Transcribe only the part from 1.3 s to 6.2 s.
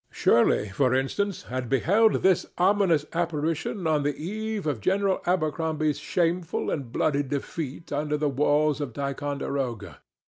had beheld this ominous apparition on the eve of General Abercrombie's